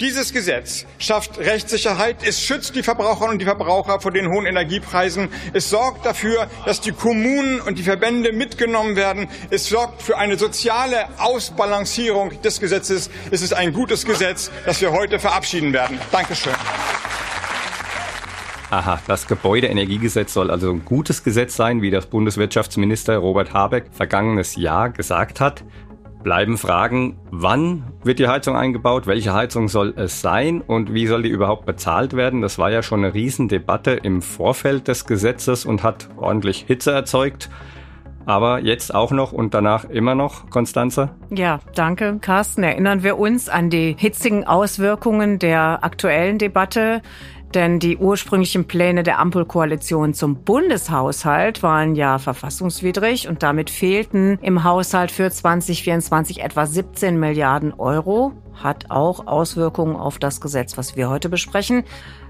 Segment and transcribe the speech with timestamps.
[0.00, 5.28] Dieses Gesetz schafft Rechtssicherheit, es schützt die Verbraucherinnen und die Verbraucher vor den hohen Energiepreisen,
[5.52, 10.38] es sorgt dafür, dass die Kommunen und die Verbände mitgenommen werden, es sorgt für eine
[10.38, 13.10] soziale Ausbalancierung des Gesetzes.
[13.30, 15.98] Es ist ein gutes Gesetz, das wir heute verabschieden werden.
[16.10, 16.54] Dankeschön.
[18.70, 24.56] Aha, das Gebäudeenergiegesetz soll also ein gutes Gesetz sein, wie das Bundeswirtschaftsminister Robert Habeck vergangenes
[24.56, 25.62] Jahr gesagt hat
[26.22, 31.22] bleiben Fragen, wann wird die Heizung eingebaut, welche Heizung soll es sein und wie soll
[31.22, 32.40] die überhaupt bezahlt werden.
[32.40, 37.50] Das war ja schon eine Riesendebatte im Vorfeld des Gesetzes und hat ordentlich Hitze erzeugt.
[38.26, 41.10] Aber jetzt auch noch und danach immer noch, Konstanze?
[41.30, 42.62] Ja, danke, Carsten.
[42.62, 47.02] Erinnern wir uns an die hitzigen Auswirkungen der aktuellen Debatte.
[47.54, 54.62] Denn die ursprünglichen Pläne der Ampelkoalition zum Bundeshaushalt waren ja verfassungswidrig und damit fehlten im
[54.62, 58.32] Haushalt für 2024 etwa 17 Milliarden Euro.
[58.54, 61.82] Hat auch Auswirkungen auf das Gesetz, was wir heute besprechen.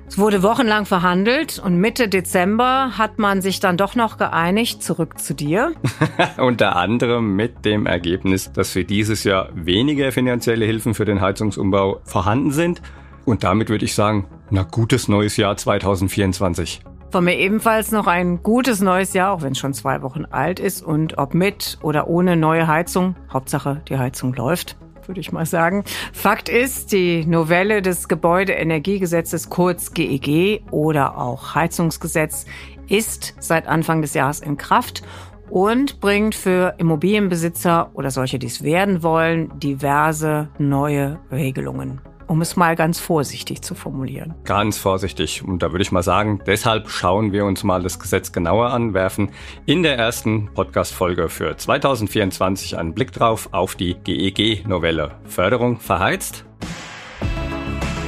[0.08, 4.82] Es wurde wochenlang verhandelt und Mitte Dezember hat man sich dann doch noch geeinigt.
[4.82, 5.72] Zurück zu dir.
[6.38, 12.00] Unter anderem mit dem Ergebnis, dass für dieses Jahr weniger finanzielle Hilfen für den Heizungsumbau
[12.04, 12.80] vorhanden sind
[13.24, 16.82] und damit würde ich sagen, na gutes neues Jahr 2024.
[17.10, 20.60] Von mir ebenfalls noch ein gutes neues Jahr, auch wenn es schon zwei Wochen alt
[20.60, 23.16] ist und ob mit oder ohne neue Heizung.
[23.32, 25.82] Hauptsache, die Heizung läuft, würde ich mal sagen.
[26.12, 32.46] Fakt ist, die Novelle des Gebäudeenergiegesetzes kurz GEG oder auch Heizungsgesetz
[32.88, 35.02] ist seit Anfang des Jahres in Kraft
[35.48, 42.00] und bringt für Immobilienbesitzer oder solche, die es werden wollen, diverse neue Regelungen
[42.30, 44.36] um es mal ganz vorsichtig zu formulieren.
[44.44, 45.42] Ganz vorsichtig.
[45.42, 48.94] Und da würde ich mal sagen, deshalb schauen wir uns mal das Gesetz genauer an,
[48.94, 49.32] werfen
[49.66, 55.16] in der ersten Podcast-Folge für 2024 einen Blick drauf auf die GEG-Novelle.
[55.24, 56.44] Förderung verheizt?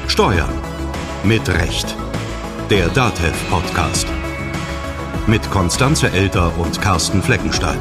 [0.07, 0.53] Steuern
[1.25, 1.97] mit Recht.
[2.71, 4.07] Der DATEV-Podcast.
[5.27, 7.81] Mit Konstanze Elter und Carsten Fleckenstein.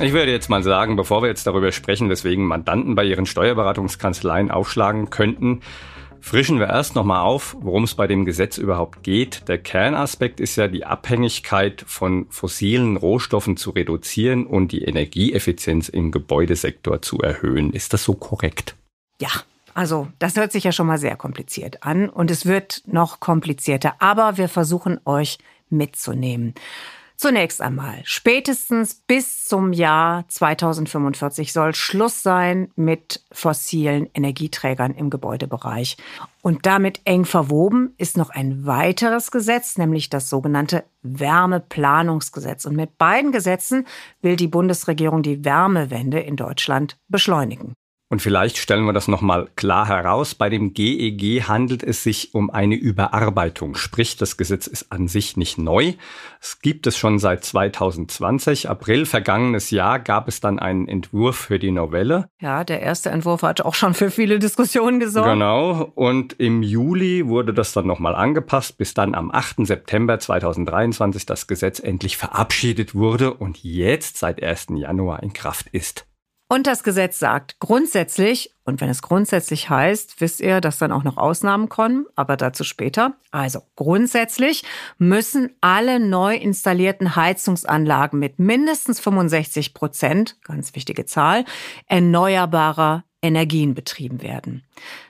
[0.00, 4.48] Ich würde jetzt mal sagen, bevor wir jetzt darüber sprechen, weswegen Mandanten bei ihren Steuerberatungskanzleien
[4.48, 5.60] aufschlagen könnten,
[6.20, 9.48] frischen wir erst nochmal auf, worum es bei dem Gesetz überhaupt geht.
[9.48, 16.12] Der Kernaspekt ist ja die Abhängigkeit von fossilen Rohstoffen zu reduzieren und die Energieeffizienz im
[16.12, 17.72] Gebäudesektor zu erhöhen.
[17.72, 18.76] Ist das so korrekt?
[19.20, 19.30] Ja,
[19.74, 23.96] also das hört sich ja schon mal sehr kompliziert an und es wird noch komplizierter,
[23.98, 25.38] aber wir versuchen euch
[25.70, 26.54] mitzunehmen.
[27.20, 35.96] Zunächst einmal, spätestens bis zum Jahr 2045 soll Schluss sein mit fossilen Energieträgern im Gebäudebereich.
[36.42, 42.66] Und damit eng verwoben ist noch ein weiteres Gesetz, nämlich das sogenannte Wärmeplanungsgesetz.
[42.66, 43.88] Und mit beiden Gesetzen
[44.22, 47.74] will die Bundesregierung die Wärmewende in Deutschland beschleunigen.
[48.10, 50.34] Und vielleicht stellen wir das nochmal klar heraus.
[50.34, 53.74] Bei dem GEG handelt es sich um eine Überarbeitung.
[53.74, 55.92] Sprich, das Gesetz ist an sich nicht neu.
[56.40, 58.70] Es gibt es schon seit 2020.
[58.70, 62.30] April vergangenes Jahr gab es dann einen Entwurf für die Novelle.
[62.40, 65.28] Ja, der erste Entwurf hat auch schon für viele Diskussionen gesorgt.
[65.28, 65.92] Genau.
[65.94, 69.66] Und im Juli wurde das dann nochmal angepasst, bis dann am 8.
[69.66, 74.68] September 2023 das Gesetz endlich verabschiedet wurde und jetzt seit 1.
[74.76, 76.07] Januar in Kraft ist.
[76.50, 81.04] Und das Gesetz sagt grundsätzlich, und wenn es grundsätzlich heißt, wisst ihr, dass dann auch
[81.04, 83.16] noch Ausnahmen kommen, aber dazu später.
[83.30, 84.64] Also grundsätzlich
[84.96, 91.44] müssen alle neu installierten Heizungsanlagen mit mindestens 65 Prozent, ganz wichtige Zahl,
[91.86, 94.64] erneuerbarer Energien betrieben werden.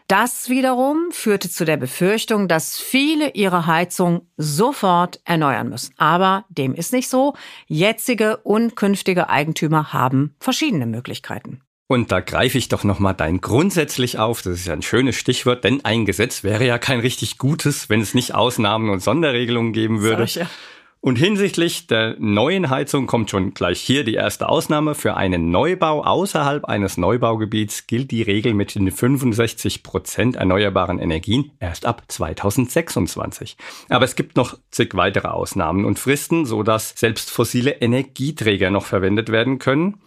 [0.06, 5.92] Das wiederum führte zu der Befürchtung, dass viele ihre Heizung sofort erneuern müssen.
[5.98, 7.34] Aber dem ist nicht so.
[7.66, 11.60] Jetzige und künftige Eigentümer haben verschiedene Möglichkeiten.
[11.90, 14.42] Und da greife ich doch nochmal dein grundsätzlich auf.
[14.42, 18.02] Das ist ja ein schönes Stichwort, denn ein Gesetz wäre ja kein richtig gutes, wenn
[18.02, 20.26] es nicht Ausnahmen und Sonderregelungen geben würde.
[20.26, 20.48] Solche.
[21.00, 24.96] Und hinsichtlich der neuen Heizung kommt schon gleich hier die erste Ausnahme.
[24.96, 31.52] Für einen Neubau außerhalb eines Neubaugebiets gilt die Regel mit den 65 Prozent erneuerbaren Energien
[31.60, 33.56] erst ab 2026.
[33.88, 38.84] Aber es gibt noch zig weitere Ausnahmen und Fristen, so dass selbst fossile Energieträger noch
[38.84, 40.00] verwendet werden können.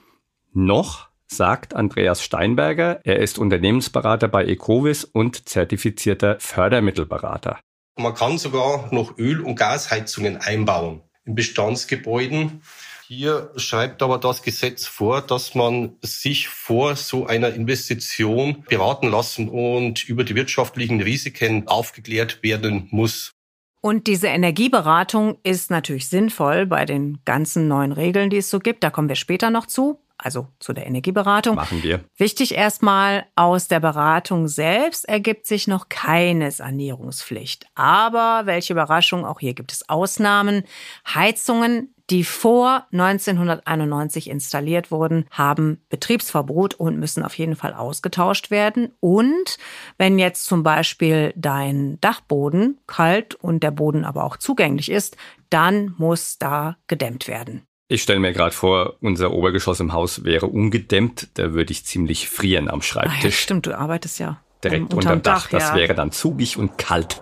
[0.54, 3.00] Noch sagt Andreas Steinberger.
[3.06, 7.60] Er ist Unternehmensberater bei Ecovis und zertifizierter Fördermittelberater.
[8.01, 12.62] Man kann sogar noch Öl- und Gasheizungen einbauen in Bestandsgebäuden.
[13.07, 19.50] Hier schreibt aber das Gesetz vor, dass man sich vor so einer Investition beraten lassen
[19.50, 23.33] und über die wirtschaftlichen Risiken aufgeklärt werden muss.
[23.81, 28.83] Und diese Energieberatung ist natürlich sinnvoll bei den ganzen neuen Regeln, die es so gibt.
[28.83, 30.00] Da kommen wir später noch zu.
[30.24, 31.56] Also zu der Energieberatung.
[31.56, 32.02] Machen wir.
[32.16, 37.66] Wichtig erstmal, aus der Beratung selbst ergibt sich noch keine Sanierungspflicht.
[37.74, 40.64] Aber welche Überraschung, auch hier gibt es Ausnahmen.
[41.12, 48.94] Heizungen, die vor 1991 installiert wurden, haben Betriebsverbot und müssen auf jeden Fall ausgetauscht werden.
[49.00, 49.58] Und
[49.98, 55.18] wenn jetzt zum Beispiel dein Dachboden kalt und der Boden aber auch zugänglich ist,
[55.50, 57.66] dann muss da gedämmt werden.
[57.92, 62.30] Ich stelle mir gerade vor, unser Obergeschoss im Haus wäre ungedämmt, da würde ich ziemlich
[62.30, 63.20] frieren am Schreibtisch.
[63.22, 65.48] Ah ja, stimmt, du arbeitest ja direkt unterm Dach.
[65.48, 65.50] Dach.
[65.50, 65.76] Das ja.
[65.76, 67.22] wäre dann zugig und kalt.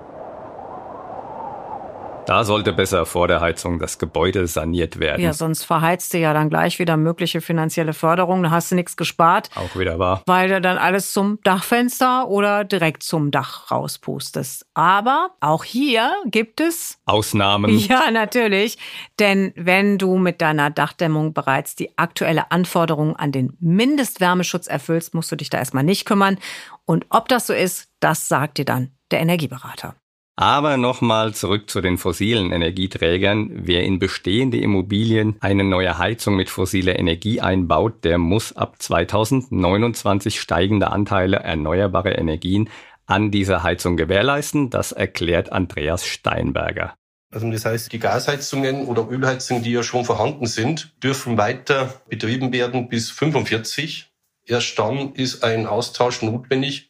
[2.30, 5.20] Da sollte besser vor der Heizung das Gebäude saniert werden.
[5.20, 8.44] Ja, sonst verheizt du ja dann gleich wieder mögliche finanzielle Förderung.
[8.44, 9.50] Da hast du nichts gespart.
[9.56, 10.22] Auch wieder wahr.
[10.28, 14.68] Weil du dann alles zum Dachfenster oder direkt zum Dach rauspustest.
[14.76, 17.80] Aber auch hier gibt es Ausnahmen.
[17.90, 18.78] Ja, natürlich.
[19.18, 25.32] Denn wenn du mit deiner Dachdämmung bereits die aktuelle Anforderung an den Mindestwärmeschutz erfüllst, musst
[25.32, 26.38] du dich da erstmal nicht kümmern.
[26.86, 29.96] Und ob das so ist, das sagt dir dann der Energieberater.
[30.40, 33.50] Aber nochmal zurück zu den fossilen Energieträgern.
[33.52, 40.40] Wer in bestehende Immobilien eine neue Heizung mit fossiler Energie einbaut, der muss ab 2029
[40.40, 42.70] steigende Anteile erneuerbarer Energien
[43.06, 44.70] an dieser Heizung gewährleisten.
[44.70, 46.96] Das erklärt Andreas Steinberger.
[47.34, 52.54] Also das heißt, die Gasheizungen oder Ölheizungen, die ja schon vorhanden sind, dürfen weiter betrieben
[52.54, 54.10] werden bis 45.
[54.46, 56.89] Erst dann ist ein Austausch notwendig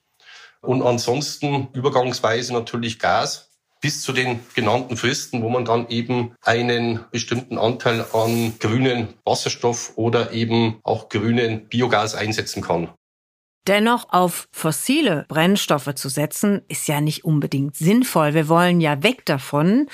[0.62, 3.50] und ansonsten übergangsweise natürlich Gas
[3.82, 9.94] bis zu den genannten Fristen, wo man dann eben einen bestimmten Anteil an grünen Wasserstoff
[9.96, 12.90] oder eben auch grünen Biogas einsetzen kann.
[13.68, 18.34] Dennoch auf fossile Brennstoffe zu setzen, ist ja nicht unbedingt sinnvoll.
[18.34, 19.88] Wir wollen ja weg davon.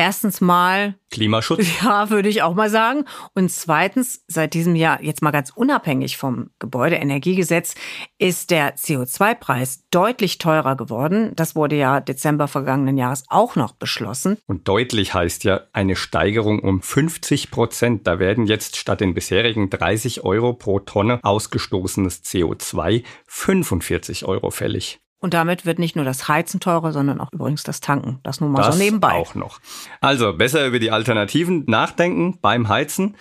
[0.00, 1.66] Erstens mal Klimaschutz.
[1.82, 3.04] Ja, würde ich auch mal sagen.
[3.34, 7.74] Und zweitens, seit diesem Jahr, jetzt mal ganz unabhängig vom Gebäudeenergiegesetz,
[8.16, 11.32] ist der CO2-Preis deutlich teurer geworden.
[11.36, 14.38] Das wurde ja Dezember vergangenen Jahres auch noch beschlossen.
[14.46, 18.06] Und deutlich heißt ja eine Steigerung um 50 Prozent.
[18.06, 24.98] Da werden jetzt statt den bisherigen 30 Euro pro Tonne ausgestoßenes CO2 45 Euro fällig.
[25.20, 28.20] Und damit wird nicht nur das Heizen teurer, sondern auch übrigens das Tanken.
[28.22, 29.12] Das nun mal das so nebenbei.
[29.12, 29.60] auch noch.
[30.00, 33.16] Also besser über die Alternativen nachdenken beim Heizen.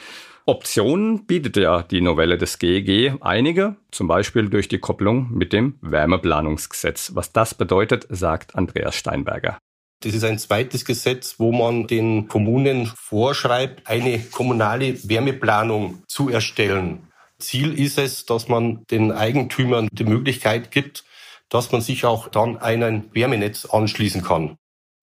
[0.45, 5.77] Optionen bietet ja die Novelle des GEG einige, zum Beispiel durch die Kopplung mit dem
[5.81, 7.11] Wärmeplanungsgesetz.
[7.13, 9.59] Was das bedeutet, sagt Andreas Steinberger.
[10.01, 17.09] Das ist ein zweites Gesetz, wo man den Kommunen vorschreibt, eine kommunale Wärmeplanung zu erstellen.
[17.37, 21.03] Ziel ist es, dass man den Eigentümern die Möglichkeit gibt,
[21.49, 24.57] dass man sich auch dann einen Wärmenetz anschließen kann.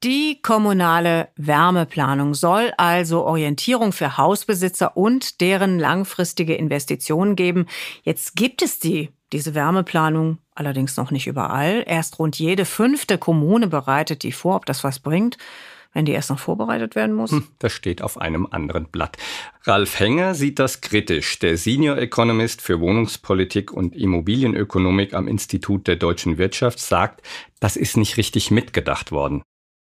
[0.04, 7.66] Die kommunale Wärmeplanung soll also Orientierung für Hausbesitzer und deren langfristige Investitionen geben.
[8.02, 11.82] Jetzt gibt es die, diese Wärmeplanung allerdings noch nicht überall.
[11.86, 15.38] Erst rund jede fünfte Kommune bereitet die vor, ob das was bringt
[15.96, 17.30] wenn die erst noch vorbereitet werden muss?
[17.30, 19.16] Hm, das steht auf einem anderen Blatt.
[19.62, 21.38] Ralf Henger sieht das kritisch.
[21.38, 27.22] Der Senior Economist für Wohnungspolitik und Immobilienökonomik am Institut der deutschen Wirtschaft sagt,
[27.60, 29.42] das ist nicht richtig mitgedacht worden.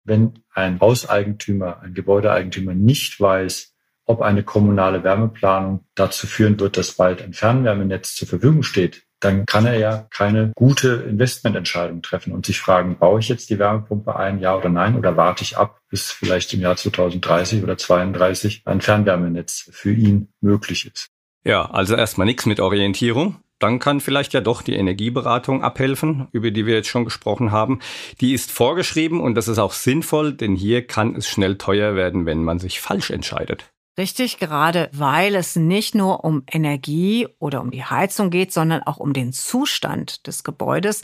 [0.05, 3.75] Wenn ein Hauseigentümer, ein Gebäudeeigentümer nicht weiß,
[4.05, 9.47] ob eine kommunale Wärmeplanung dazu führen wird, dass bald ein Fernwärmenetz zur Verfügung steht, dann
[9.47, 14.17] kann er ja keine gute Investmententscheidung treffen und sich fragen, baue ich jetzt die Wärmepumpe
[14.17, 18.62] ein, ja oder nein, oder warte ich ab, bis vielleicht im Jahr 2030 oder 32
[18.64, 21.09] ein Fernwärmenetz für ihn möglich ist.
[21.45, 23.37] Ja, also erstmal nichts mit Orientierung.
[23.59, 27.81] Dann kann vielleicht ja doch die Energieberatung abhelfen, über die wir jetzt schon gesprochen haben.
[28.21, 32.26] Die ist vorgeschrieben und das ist auch sinnvoll, denn hier kann es schnell teuer werden,
[32.26, 33.73] wenn man sich falsch entscheidet.
[33.99, 38.99] Richtig, gerade weil es nicht nur um Energie oder um die Heizung geht, sondern auch
[38.99, 41.00] um den Zustand des Gebäudes.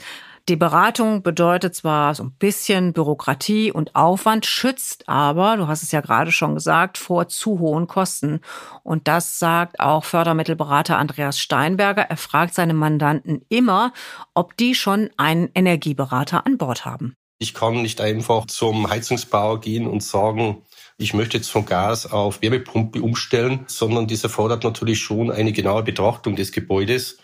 [0.47, 5.91] Die Beratung bedeutet zwar so ein bisschen Bürokratie und Aufwand, schützt aber, du hast es
[5.91, 8.41] ja gerade schon gesagt, vor zu hohen Kosten.
[8.83, 12.03] Und das sagt auch Fördermittelberater Andreas Steinberger.
[12.03, 13.91] Er fragt seine Mandanten immer,
[14.35, 17.15] ob die schon einen Energieberater an Bord haben.
[17.39, 20.61] Ich kann nicht einfach zum Heizungsbauer gehen und sagen,
[20.97, 25.83] ich möchte jetzt von Gas auf Wärmepumpe umstellen, sondern das erfordert natürlich schon eine genaue
[25.83, 27.17] Betrachtung des Gebäudes.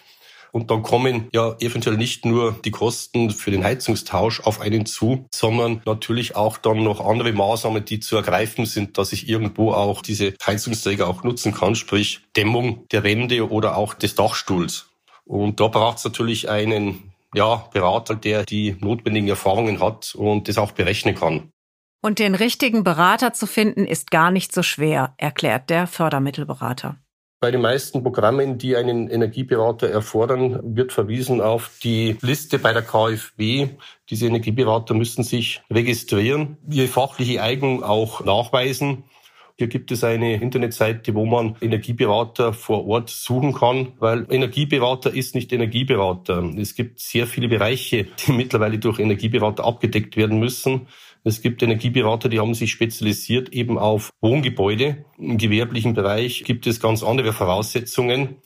[0.51, 5.27] Und dann kommen ja eventuell nicht nur die Kosten für den Heizungstausch auf einen zu,
[5.31, 10.01] sondern natürlich auch dann noch andere Maßnahmen, die zu ergreifen sind, dass ich irgendwo auch
[10.01, 14.87] diese Heizungsträger auch nutzen kann, sprich Dämmung der Wände oder auch des Dachstuhls.
[15.25, 20.57] Und da braucht es natürlich einen ja, Berater, der die notwendigen Erfahrungen hat und das
[20.57, 21.51] auch berechnen kann.
[22.01, 26.97] Und den richtigen Berater zu finden, ist gar nicht so schwer, erklärt der Fördermittelberater.
[27.41, 32.81] Bei den meisten Programmen, die einen Energieberater erfordern, wird verwiesen auf die Liste bei der
[32.81, 33.69] KfW.
[34.09, 39.03] Diese Energieberater müssen sich registrieren, ihre fachliche Eignung auch nachweisen.
[39.57, 45.35] Hier gibt es eine Internetseite, wo man Energieberater vor Ort suchen kann, weil Energieberater ist
[45.35, 46.43] nicht Energieberater.
[46.57, 50.87] Es gibt sehr viele Bereiche, die mittlerweile durch Energieberater abgedeckt werden müssen.
[51.23, 55.05] Es gibt Energieberater, die haben sich spezialisiert eben auf Wohngebäude.
[55.17, 58.37] Im gewerblichen Bereich gibt es ganz andere Voraussetzungen.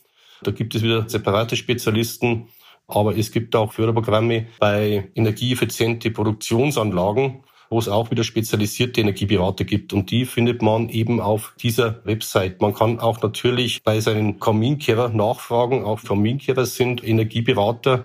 [0.42, 2.48] Da gibt es wieder separate Spezialisten.
[2.86, 9.92] Aber es gibt auch Förderprogramme bei energieeffiziente Produktionsanlagen, wo es auch wieder spezialisierte Energieberater gibt.
[9.92, 12.60] Und die findet man eben auf dieser Website.
[12.60, 15.84] Man kann auch natürlich bei seinen Kaminkehrer nachfragen.
[15.84, 18.04] Auch Kaminkehrer sind Energieberater.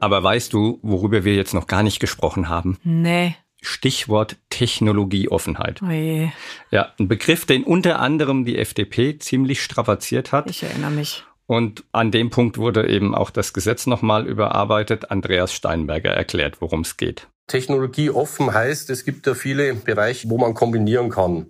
[0.00, 2.78] Aber weißt du, worüber wir jetzt noch gar nicht gesprochen haben?
[2.84, 3.34] Nee.
[3.60, 5.82] Stichwort Technologieoffenheit.
[5.82, 6.28] Oh je.
[6.70, 10.48] Ja, ein Begriff, den unter anderem die FDP ziemlich strapaziert hat.
[10.48, 11.24] Ich erinnere mich.
[11.46, 15.10] Und an dem Punkt wurde eben auch das Gesetz nochmal überarbeitet.
[15.10, 17.26] Andreas Steinberger erklärt, worum es geht.
[17.46, 21.46] Technologie offen heißt, es gibt ja viele Bereiche, wo man kombinieren kann.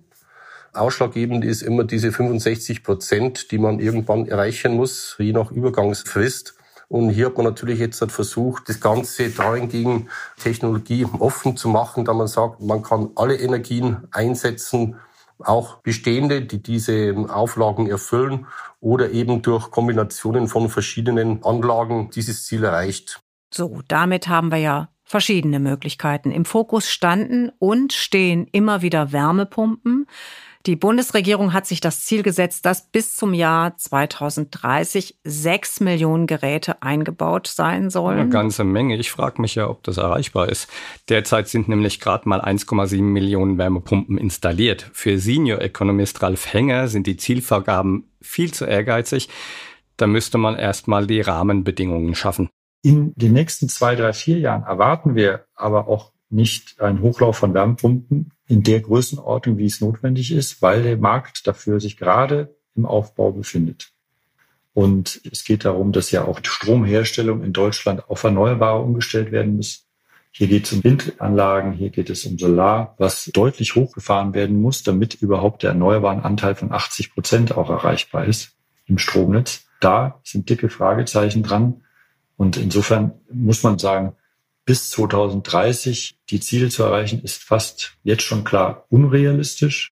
[0.72, 6.57] Ausschlaggebend ist immer diese 65 Prozent, die man irgendwann erreichen muss, je nach Übergangsfrist.
[6.88, 10.08] Und hier hat man natürlich jetzt halt versucht, das Ganze dahingegen
[10.42, 14.96] Technologie offen zu machen, da man sagt, man kann alle Energien einsetzen,
[15.38, 18.46] auch bestehende, die diese Auflagen erfüllen
[18.80, 23.20] oder eben durch Kombinationen von verschiedenen Anlagen dieses Ziel erreicht.
[23.52, 26.30] So, damit haben wir ja verschiedene Möglichkeiten.
[26.30, 30.06] Im Fokus standen und stehen immer wieder Wärmepumpen.
[30.68, 36.82] Die Bundesregierung hat sich das Ziel gesetzt, dass bis zum Jahr 2030 sechs Millionen Geräte
[36.82, 38.18] eingebaut sein sollen.
[38.18, 38.98] Eine ganze Menge.
[38.98, 40.68] Ich frage mich ja, ob das erreichbar ist.
[41.08, 44.90] Derzeit sind nämlich gerade mal 1,7 Millionen Wärmepumpen installiert.
[44.92, 49.30] Für Senior Economist Ralf Henger sind die Zielvorgaben viel zu ehrgeizig.
[49.96, 52.50] Da müsste man erstmal die Rahmenbedingungen schaffen.
[52.82, 57.54] In den nächsten zwei, drei, vier Jahren erwarten wir aber auch nicht einen Hochlauf von
[57.54, 62.86] Wärmepumpen in der Größenordnung, wie es notwendig ist, weil der Markt dafür sich gerade im
[62.86, 63.92] Aufbau befindet.
[64.72, 69.56] Und es geht darum, dass ja auch die Stromherstellung in Deutschland auf Erneuerbare umgestellt werden
[69.56, 69.84] muss.
[70.30, 74.82] Hier geht es um Windanlagen, hier geht es um Solar, was deutlich hochgefahren werden muss,
[74.82, 78.52] damit überhaupt der erneuerbaren Anteil von 80 Prozent auch erreichbar ist
[78.86, 79.66] im Stromnetz.
[79.80, 81.82] Da sind dicke Fragezeichen dran.
[82.36, 84.14] Und insofern muss man sagen,
[84.68, 89.92] bis 2030 die Ziele zu erreichen, ist fast jetzt schon klar unrealistisch.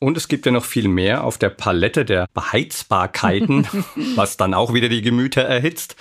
[0.00, 3.68] Und es gibt ja noch viel mehr auf der Palette der Beheizbarkeiten,
[4.16, 5.94] was dann auch wieder die Gemüter erhitzt.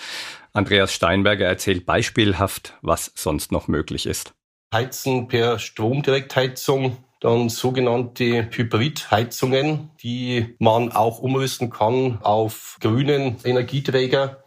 [0.51, 4.33] Andreas Steinberger erzählt beispielhaft, was sonst noch möglich ist.
[4.73, 14.43] Heizen per Stromdirektheizung, dann sogenannte Hybridheizungen, die man auch umrüsten kann auf grünen Energieträger.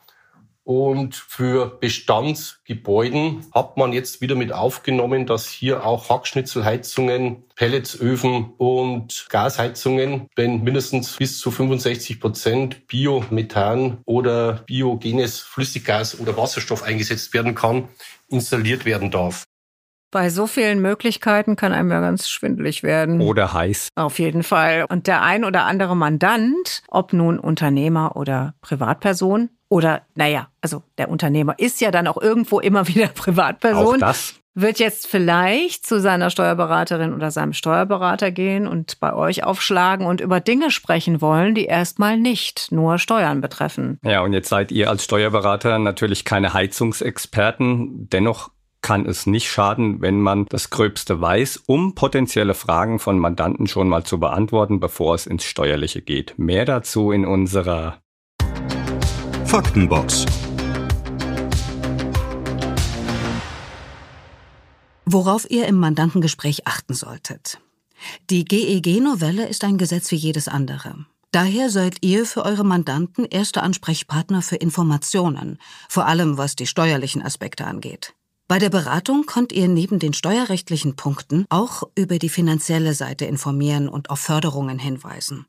[0.70, 9.26] Und für Bestandsgebäuden hat man jetzt wieder mit aufgenommen, dass hier auch Hackschnitzelheizungen, Pelletsöfen und
[9.30, 17.56] Gasheizungen, wenn mindestens bis zu 65 Prozent Biomethan oder biogenes Flüssiggas oder Wasserstoff eingesetzt werden
[17.56, 17.88] kann,
[18.28, 19.46] installiert werden darf.
[20.10, 23.20] Bei so vielen Möglichkeiten kann einem ja ganz schwindelig werden.
[23.20, 23.90] Oder heiß.
[23.94, 24.86] Auf jeden Fall.
[24.88, 31.08] Und der ein oder andere Mandant, ob nun Unternehmer oder Privatperson, oder naja, also der
[31.10, 33.96] Unternehmer ist ja dann auch irgendwo immer wieder Privatperson.
[33.96, 34.34] Auch das.
[34.52, 40.20] Wird jetzt vielleicht zu seiner Steuerberaterin oder seinem Steuerberater gehen und bei euch aufschlagen und
[40.20, 44.00] über Dinge sprechen wollen, die erstmal nicht nur Steuern betreffen.
[44.02, 48.08] Ja, und jetzt seid ihr als Steuerberater natürlich keine Heizungsexperten.
[48.10, 48.50] Dennoch
[48.82, 53.88] kann es nicht schaden, wenn man das Gröbste weiß, um potenzielle Fragen von Mandanten schon
[53.88, 56.38] mal zu beantworten, bevor es ins Steuerliche geht.
[56.38, 58.00] Mehr dazu in unserer
[59.44, 60.26] Faktenbox.
[65.04, 67.58] Worauf ihr im Mandantengespräch achten solltet.
[68.30, 71.04] Die GEG-Novelle ist ein Gesetz wie jedes andere.
[71.32, 75.58] Daher seid ihr für eure Mandanten erster Ansprechpartner für Informationen,
[75.88, 78.14] vor allem was die steuerlichen Aspekte angeht.
[78.50, 83.88] Bei der Beratung könnt ihr neben den steuerrechtlichen Punkten auch über die finanzielle Seite informieren
[83.88, 85.46] und auf Förderungen hinweisen.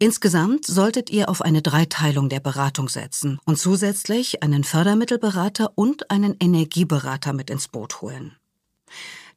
[0.00, 6.34] Insgesamt solltet ihr auf eine Dreiteilung der Beratung setzen und zusätzlich einen Fördermittelberater und einen
[6.40, 8.34] Energieberater mit ins Boot holen.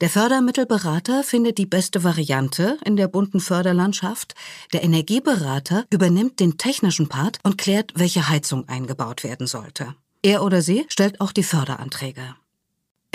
[0.02, 4.34] Der Fördermittelberater findet die beste Variante in der bunten Förderlandschaft.
[4.74, 9.94] Der Energieberater übernimmt den technischen Part und klärt, welche Heizung eingebaut werden sollte.
[10.24, 12.34] Er oder sie stellt auch die Förderanträge.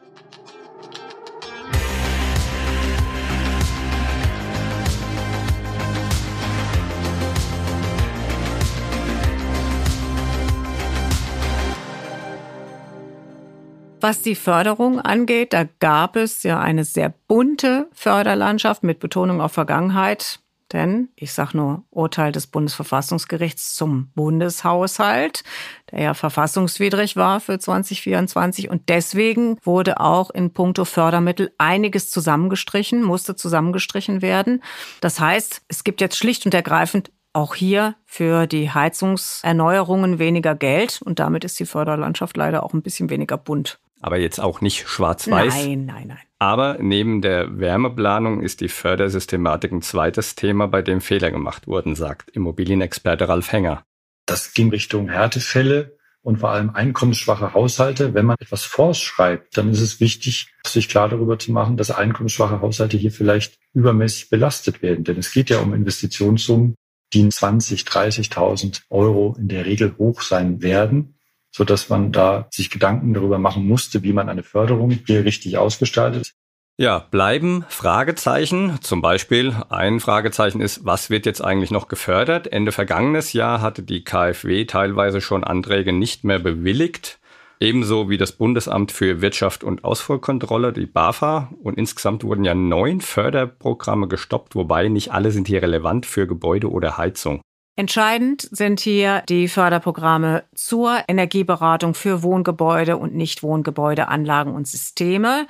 [14.03, 19.53] Was die Förderung angeht, da gab es ja eine sehr bunte Förderlandschaft mit Betonung auf
[19.53, 20.42] Vergangenheit.
[20.73, 25.45] Denn, ich sage nur, Urteil des Bundesverfassungsgerichts zum Bundeshaushalt,
[25.91, 28.71] der ja verfassungswidrig war für 2024.
[28.71, 34.63] Und deswegen wurde auch in puncto Fördermittel einiges zusammengestrichen, musste zusammengestrichen werden.
[35.01, 41.01] Das heißt, es gibt jetzt schlicht und ergreifend auch hier für die Heizungserneuerungen weniger Geld
[41.03, 43.79] und damit ist die Förderlandschaft leider auch ein bisschen weniger bunt.
[44.03, 45.55] Aber jetzt auch nicht schwarz-weiß.
[45.55, 46.19] Nein, nein, nein.
[46.41, 51.95] Aber neben der Wärmeplanung ist die Fördersystematik ein zweites Thema, bei dem Fehler gemacht wurden,
[51.95, 53.85] sagt Immobilienexperte Ralf Henger.
[54.27, 58.13] Das ging Richtung Härtefälle und vor allem einkommensschwache Haushalte.
[58.13, 62.61] Wenn man etwas vorschreibt, dann ist es wichtig, sich klar darüber zu machen, dass einkommensschwache
[62.61, 65.05] Haushalte hier vielleicht übermäßig belastet werden.
[65.05, 66.75] Denn es geht ja um Investitionssummen,
[67.13, 71.15] die 20, 30.000 Euro in der Regel hoch sein werden
[71.53, 75.59] so dass man da sich Gedanken darüber machen musste, wie man eine Förderung hier richtig
[75.59, 76.33] ausgestaltet.
[76.79, 78.79] Ja, bleiben Fragezeichen.
[78.81, 82.51] Zum Beispiel ein Fragezeichen ist, was wird jetzt eigentlich noch gefördert?
[82.51, 87.21] Ende vergangenes Jahr hatte die KfW teilweise schon Anträge nicht mehr bewilligt.
[87.61, 91.53] Ebenso wie das Bundesamt für Wirtschaft und Ausfuhrkontrolle, die BAFA.
[91.63, 96.71] Und insgesamt wurden ja neun Förderprogramme gestoppt, wobei nicht alle sind hier relevant für Gebäude
[96.71, 97.43] oder Heizung.
[97.75, 105.47] Entscheidend sind hier die Förderprogramme zur Energieberatung für Wohngebäude und Nichtwohngebäudeanlagen und Systeme,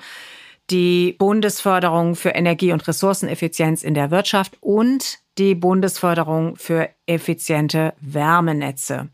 [0.71, 9.09] die Bundesförderung für Energie- und Ressourceneffizienz in der Wirtschaft und die Bundesförderung für effiziente Wärmenetze.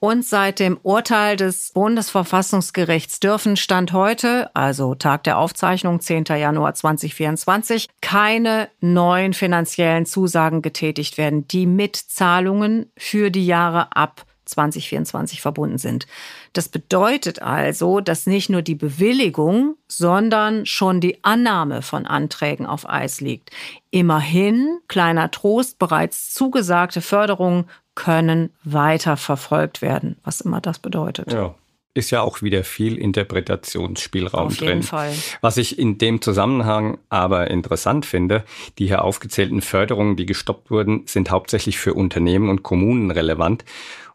[0.00, 6.24] Und seit dem Urteil des Bundesverfassungsgerichts dürfen Stand heute, also Tag der Aufzeichnung, 10.
[6.24, 14.24] Januar 2024, keine neuen finanziellen Zusagen getätigt werden, die mit Zahlungen für die Jahre ab
[14.44, 16.06] 2024 verbunden sind.
[16.52, 22.88] Das bedeutet also, dass nicht nur die Bewilligung, sondern schon die Annahme von Anträgen auf
[22.88, 23.50] Eis liegt.
[23.90, 31.32] Immerhin, kleiner Trost, bereits zugesagte Förderungen können weiter verfolgt werden, was immer das bedeutet.
[31.32, 31.54] Ja.
[31.94, 34.68] Ist ja auch wieder viel Interpretationsspielraum Auf drin.
[34.68, 35.12] jeden Fall.
[35.42, 38.44] Was ich in dem Zusammenhang aber interessant finde,
[38.78, 43.66] die hier aufgezählten Förderungen, die gestoppt wurden, sind hauptsächlich für Unternehmen und Kommunen relevant.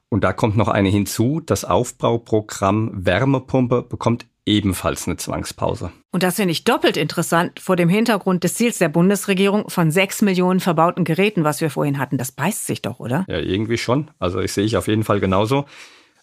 [0.10, 5.92] Und da kommt noch eine hinzu, das Aufbauprogramm Wärmepumpe bekommt ebenfalls eine Zwangspause.
[6.12, 10.22] Und das finde ich doppelt interessant vor dem Hintergrund des Ziels der Bundesregierung von sechs
[10.22, 12.18] Millionen verbauten Geräten, was wir vorhin hatten.
[12.18, 13.26] Das beißt sich doch, oder?
[13.28, 14.10] Ja, irgendwie schon.
[14.18, 15.66] Also ich sehe ich auf jeden Fall genauso.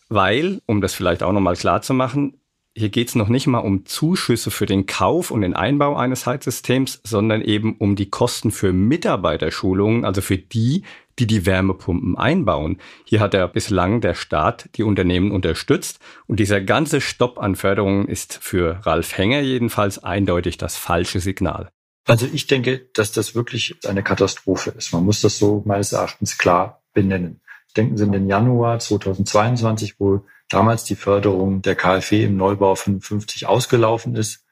[0.09, 2.41] Weil, um das vielleicht auch nochmal klar zu machen,
[2.77, 6.27] hier geht es noch nicht mal um Zuschüsse für den Kauf und den Einbau eines
[6.27, 10.83] Heizsystems, sondern eben um die Kosten für Mitarbeiterschulungen, also für die,
[11.19, 12.79] die die Wärmepumpen einbauen.
[13.05, 18.09] Hier hat ja bislang der Staat die Unternehmen unterstützt und dieser ganze Stopp an Förderungen
[18.09, 21.71] ist für Ralf Henger jedenfalls eindeutig das falsche Signal.
[22.07, 24.93] Also ich denke, dass das wirklich eine Katastrophe ist.
[24.93, 27.41] Man muss das so meines Erachtens klar benennen.
[27.77, 33.47] Denken Sie in den Januar 2022, wo damals die Förderung der KfW im Neubau 55
[33.47, 34.45] ausgelaufen ist.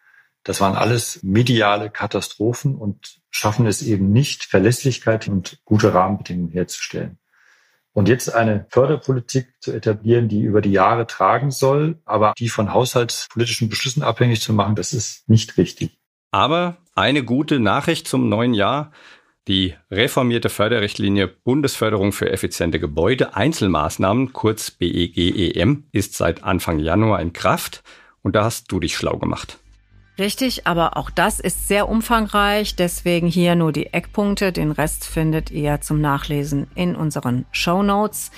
[0.45, 7.19] Das waren alles mediale Katastrophen und schaffen es eben nicht, Verlässlichkeit und gute Rahmenbedingungen herzustellen.
[7.95, 12.73] Und jetzt eine Förderpolitik zu etablieren, die über die Jahre tragen soll, aber die von
[12.73, 15.99] haushaltspolitischen Beschlüssen abhängig zu machen, das ist nicht richtig.
[16.31, 18.93] Aber eine gute Nachricht zum neuen Jahr.
[19.49, 27.33] Die reformierte Förderrichtlinie Bundesförderung für effiziente Gebäude Einzelmaßnahmen, kurz BEGEM, ist seit Anfang Januar in
[27.33, 27.83] Kraft.
[28.23, 29.59] Und da hast du dich schlau gemacht.
[30.19, 34.53] Richtig, aber auch das ist sehr umfangreich, deswegen hier nur die Eckpunkte.
[34.53, 38.31] Den Rest findet ihr zum Nachlesen in unseren Show Notes.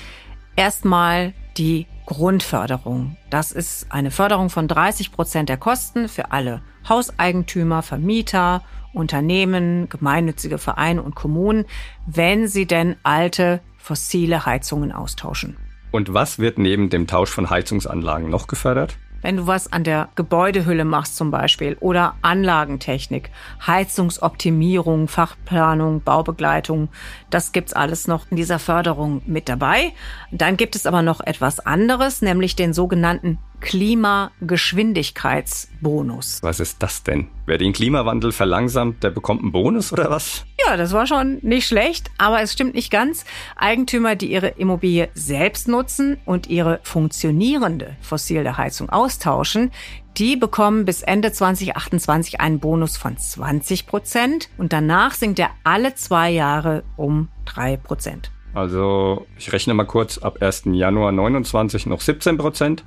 [0.54, 3.16] Erstmal die Grundförderung.
[3.28, 10.58] Das ist eine Förderung von 30 Prozent der Kosten für alle Hauseigentümer, Vermieter, Unternehmen, gemeinnützige
[10.58, 11.64] Vereine und Kommunen,
[12.06, 15.56] wenn sie denn alte fossile Heizungen austauschen.
[15.90, 18.96] Und was wird neben dem Tausch von Heizungsanlagen noch gefördert?
[19.24, 23.30] Wenn du was an der Gebäudehülle machst zum Beispiel oder Anlagentechnik,
[23.66, 26.90] Heizungsoptimierung, Fachplanung, Baubegleitung,
[27.30, 29.92] das gibt's alles noch in dieser Förderung mit dabei.
[30.30, 36.42] Dann gibt es aber noch etwas anderes, nämlich den sogenannten Klimageschwindigkeitsbonus.
[36.42, 37.28] Was ist das denn?
[37.46, 40.44] Wer den Klimawandel verlangsamt, der bekommt einen Bonus oder was?
[40.66, 43.24] Ja, das war schon nicht schlecht, aber es stimmt nicht ganz.
[43.56, 49.70] Eigentümer, die ihre Immobilie selbst nutzen und ihre funktionierende fossile Heizung austauschen,
[50.18, 55.94] die bekommen bis Ende 2028 einen Bonus von 20 Prozent und danach sinkt er alle
[55.94, 58.30] zwei Jahre um drei Prozent.
[58.52, 60.64] Also ich rechne mal kurz, ab 1.
[60.66, 62.84] Januar 29 noch 17 Prozent.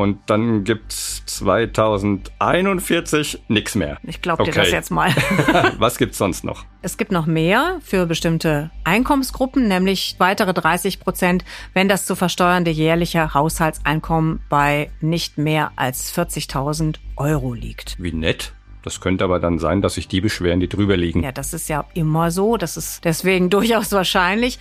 [0.00, 3.98] Und dann gibt's 2041 nichts mehr.
[4.02, 5.10] Ich glaube dir das jetzt mal.
[5.78, 6.64] Was gibt's sonst noch?
[6.80, 12.70] Es gibt noch mehr für bestimmte Einkommensgruppen, nämlich weitere 30 Prozent, wenn das zu versteuernde
[12.70, 17.96] jährliche Haushaltseinkommen bei nicht mehr als 40.000 Euro liegt.
[17.98, 18.54] Wie nett.
[18.82, 21.22] Das könnte aber dann sein, dass sich die beschweren, die drüber liegen.
[21.22, 22.56] Ja, das ist ja immer so.
[22.56, 24.58] Das ist deswegen durchaus wahrscheinlich.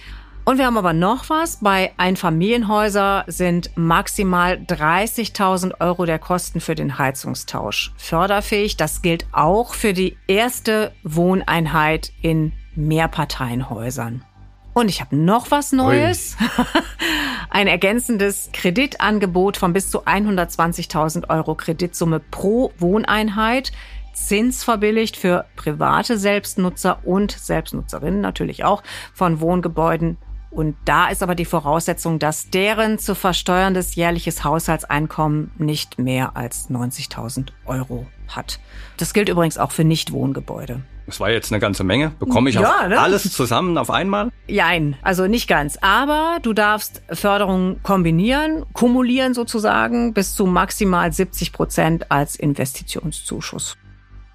[0.50, 1.58] Und wir haben aber noch was.
[1.58, 8.76] Bei Einfamilienhäuser sind maximal 30.000 Euro der Kosten für den Heizungstausch förderfähig.
[8.76, 14.26] Das gilt auch für die erste Wohneinheit in Mehrparteienhäusern.
[14.74, 16.36] Und ich habe noch was Neues.
[17.52, 23.72] Ein ergänzendes Kreditangebot von bis zu 120.000 Euro Kreditsumme pro Wohneinheit.
[24.14, 28.82] Zinsverbilligt für private Selbstnutzer und Selbstnutzerinnen natürlich auch
[29.14, 30.18] von Wohngebäuden
[30.52, 36.70] und da ist aber die Voraussetzung, dass deren zu versteuerndes jährliches Haushaltseinkommen nicht mehr als
[36.70, 38.60] 90.000 Euro hat.
[38.98, 40.82] Das gilt übrigens auch für Nichtwohngebäude.
[41.10, 42.12] Das war jetzt eine ganze Menge.
[42.20, 43.00] Bekomme ich ja, ne?
[43.00, 44.30] alles zusammen auf einmal?
[44.46, 45.76] Jein, also nicht ganz.
[45.82, 53.79] Aber du darfst Förderung kombinieren, kumulieren sozusagen bis zu maximal 70 Prozent als Investitionszuschuss.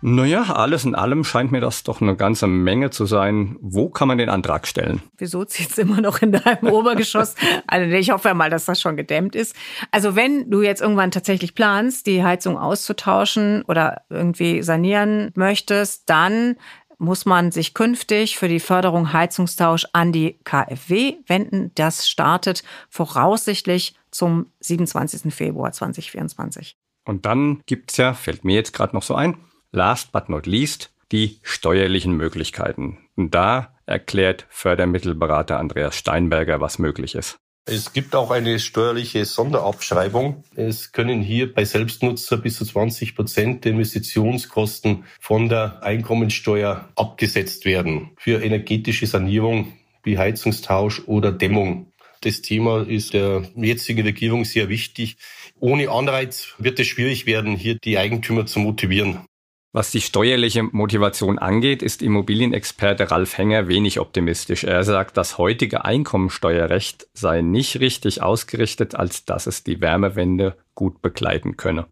[0.07, 3.57] Naja, alles in allem scheint mir das doch eine ganze Menge zu sein.
[3.63, 5.01] Wo kann man den Antrag stellen?
[5.17, 7.35] Wieso zieht es immer noch in deinem Obergeschoss?
[7.67, 9.57] Also ich hoffe mal, dass das schon gedämmt ist.
[9.91, 16.57] Also wenn du jetzt irgendwann tatsächlich planst, die Heizung auszutauschen oder irgendwie sanieren möchtest, dann
[16.99, 21.71] muss man sich künftig für die Förderung Heizungstausch an die KfW wenden.
[21.77, 25.35] Das startet voraussichtlich zum 27.
[25.35, 26.77] Februar 2024.
[27.07, 29.39] Und dann gibt's ja, fällt mir jetzt gerade noch so ein,
[29.75, 32.99] last but not least die steuerlichen Möglichkeiten.
[33.17, 37.37] Und da erklärt Fördermittelberater Andreas Steinberger, was möglich ist.
[37.67, 40.45] Es gibt auch eine steuerliche Sonderabschreibung.
[40.55, 47.65] Es können hier bei Selbstnutzer bis zu 20 Prozent der Investitionskosten von der Einkommensteuer abgesetzt
[47.65, 51.91] werden für energetische Sanierung wie Heizungstausch oder Dämmung.
[52.21, 55.17] Das Thema ist der jetzigen Regierung sehr wichtig.
[55.59, 59.27] Ohne Anreiz wird es schwierig werden, hier die Eigentümer zu motivieren.
[59.75, 64.63] Was die steuerliche Motivation angeht, ist Immobilienexperte Ralf Henger wenig optimistisch.
[64.63, 71.03] Er sagt, das heutige Einkommensteuerrecht sei nicht richtig ausgerichtet, als dass es die Wärmewende gut
[71.03, 71.89] begleiten könne.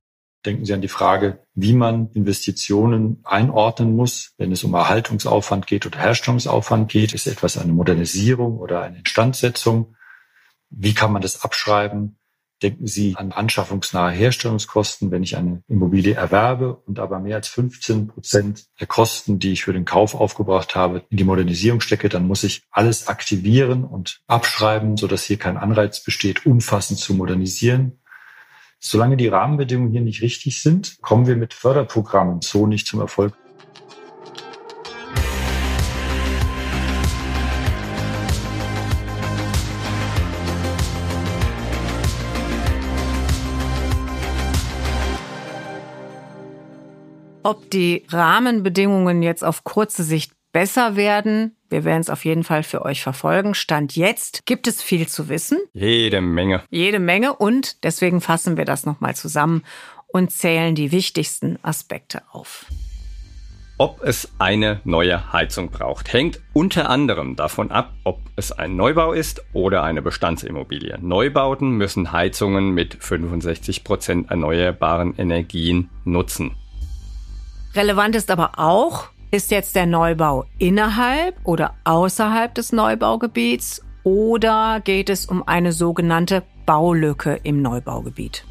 [0.47, 5.85] Denken Sie an die Frage, wie man Investitionen einordnen muss, wenn es um Erhaltungsaufwand geht
[5.85, 7.15] oder Herstellungsaufwand geht.
[7.15, 9.97] Ist etwas eine Modernisierung oder eine Instandsetzung?
[10.71, 12.17] Wie kann man das abschreiben?
[12.63, 18.07] Denken Sie an anschaffungsnahe Herstellungskosten, wenn ich eine Immobilie erwerbe und aber mehr als 15
[18.07, 22.27] Prozent der Kosten, die ich für den Kauf aufgebracht habe, in die Modernisierung stecke, dann
[22.27, 28.01] muss ich alles aktivieren und abschreiben, sodass hier kein Anreiz besteht, umfassend zu modernisieren.
[28.79, 33.35] Solange die Rahmenbedingungen hier nicht richtig sind, kommen wir mit Förderprogrammen so nicht zum Erfolg.
[47.45, 52.63] Ob die Rahmenbedingungen jetzt auf kurze Sicht besser werden, wir werden es auf jeden Fall
[52.63, 53.55] für euch verfolgen.
[53.55, 55.59] Stand jetzt gibt es viel zu wissen.
[55.73, 56.63] Jede Menge.
[56.71, 59.65] Jede Menge und deswegen fassen wir das nochmal zusammen
[60.07, 62.67] und zählen die wichtigsten Aspekte auf.
[63.79, 69.13] Ob es eine neue Heizung braucht, hängt unter anderem davon ab, ob es ein Neubau
[69.13, 70.99] ist oder eine Bestandsimmobilie.
[71.01, 76.55] Neubauten müssen Heizungen mit 65 Prozent erneuerbaren Energien nutzen.
[77.75, 85.09] Relevant ist aber auch, ist jetzt der Neubau innerhalb oder außerhalb des Neubaugebiets oder geht
[85.09, 88.45] es um eine sogenannte Baulücke im Neubaugebiet?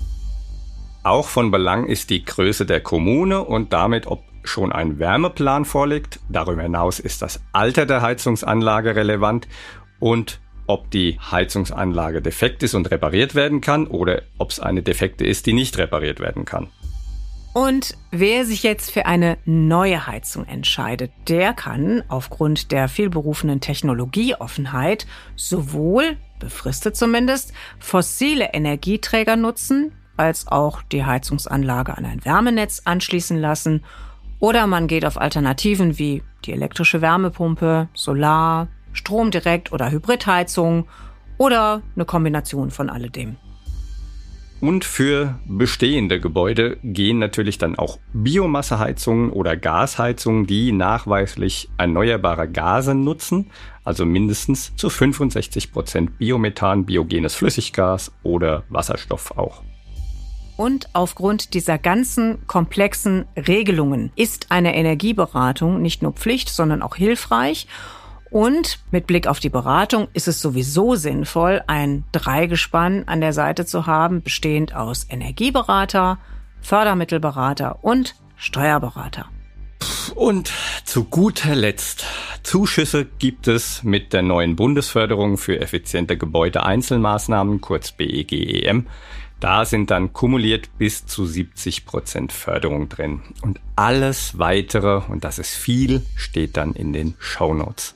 [1.04, 6.20] Auch von Belang ist die Größe der Kommune und damit, ob schon ein Wärmeplan vorliegt.
[6.30, 9.48] Darüber hinaus ist das Alter der Heizungsanlage relevant
[10.00, 15.28] und ob die Heizungsanlage defekt ist und repariert werden kann oder ob es eine defekte
[15.28, 16.70] ist, die nicht repariert werden kann.
[17.54, 25.06] Und wer sich jetzt für eine neue Heizung entscheidet, der kann aufgrund der vielberufenen Technologieoffenheit
[25.36, 33.84] sowohl, befristet zumindest, fossile Energieträger nutzen, als auch die Heizungsanlage an ein Wärmenetz anschließen lassen
[34.40, 40.88] oder man geht auf Alternativen wie die elektrische Wärmepumpe, Solar, Strom direkt oder Hybridheizung
[41.38, 43.38] oder eine Kombination von alledem.
[44.62, 52.94] Und für bestehende Gebäude gehen natürlich dann auch Biomasseheizungen oder Gasheizungen, die nachweislich erneuerbare Gase
[52.94, 53.50] nutzen,
[53.84, 59.64] also mindestens zu 65 Prozent Biomethan, biogenes Flüssiggas oder Wasserstoff auch.
[60.58, 67.66] Und aufgrund dieser ganzen komplexen Regelungen ist eine Energieberatung nicht nur Pflicht, sondern auch hilfreich.
[68.32, 73.66] Und mit Blick auf die Beratung ist es sowieso sinnvoll, ein Dreigespann an der Seite
[73.66, 76.18] zu haben, bestehend aus Energieberater,
[76.62, 79.26] Fördermittelberater und Steuerberater.
[80.16, 80.50] Und
[80.86, 82.06] zu guter Letzt,
[82.42, 88.88] Zuschüsse gibt es mit der neuen Bundesförderung für effiziente Gebäudeeinzelmaßnahmen, kurz BEGEM.
[89.42, 93.22] Da sind dann kumuliert bis zu 70 Prozent Förderung drin.
[93.42, 97.96] Und alles weitere, und das ist viel, steht dann in den Show Notes.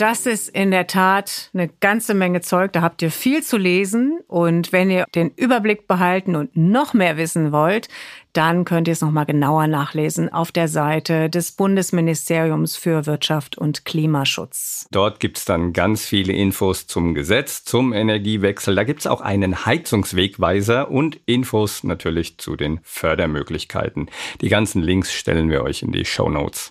[0.00, 2.72] Das ist in der Tat eine ganze Menge Zeug.
[2.72, 4.20] Da habt ihr viel zu lesen.
[4.28, 7.88] Und wenn ihr den Überblick behalten und noch mehr wissen wollt,
[8.32, 13.84] dann könnt ihr es nochmal genauer nachlesen auf der Seite des Bundesministeriums für Wirtschaft und
[13.84, 14.86] Klimaschutz.
[14.90, 18.74] Dort gibt's dann ganz viele Infos zum Gesetz, zum Energiewechsel.
[18.74, 24.08] Da gibt's auch einen Heizungswegweiser und Infos natürlich zu den Fördermöglichkeiten.
[24.40, 26.70] Die ganzen Links stellen wir euch in die Show Notes.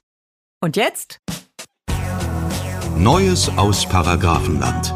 [0.62, 1.20] Und jetzt?
[3.00, 4.94] Neues aus Paragrafenland.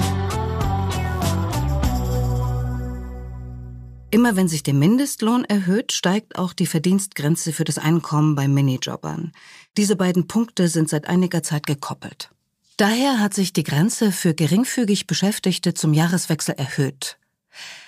[4.12, 9.32] Immer wenn sich der Mindestlohn erhöht, steigt auch die Verdienstgrenze für das Einkommen bei Minijobbern.
[9.78, 12.30] Diese beiden Punkte sind seit einiger Zeit gekoppelt.
[12.76, 17.18] Daher hat sich die Grenze für geringfügig Beschäftigte zum Jahreswechsel erhöht.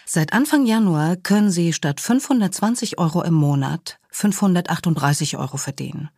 [0.06, 6.10] Seit Anfang Januar können sie statt 520 Euro im Monat 538 Euro verdienen.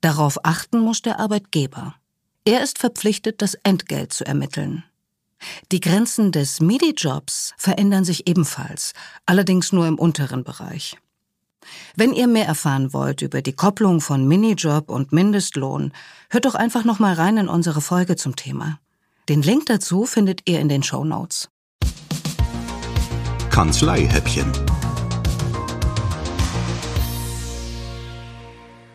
[0.00, 1.96] Darauf achten muss der Arbeitgeber.
[2.44, 4.82] Er ist verpflichtet, das Entgelt zu ermitteln.
[5.70, 8.94] Die Grenzen des MIDI-Jobs verändern sich ebenfalls,
[9.26, 10.96] allerdings nur im unteren Bereich.
[11.94, 15.92] Wenn ihr mehr erfahren wollt über die Kopplung von Minijob und Mindestlohn,
[16.30, 18.80] hört doch einfach noch mal rein in unsere Folge zum Thema.
[19.28, 21.48] Den Link dazu findet ihr in den Show Notes.
[23.50, 24.50] Kanzleihäppchen.